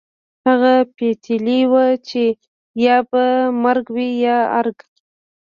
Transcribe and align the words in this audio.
هغه 0.47 0.73
پتېيلې 0.95 1.61
وه 1.71 1.85
چې 2.07 2.23
يا 2.85 2.97
به 3.09 3.23
مرګ 3.63 3.85
وي 3.95 4.09
يا 4.25 4.37
ارګ. 4.59 4.77